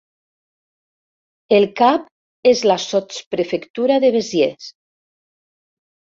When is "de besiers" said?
4.05-4.71